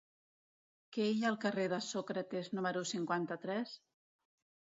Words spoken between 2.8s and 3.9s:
cinquanta-tres?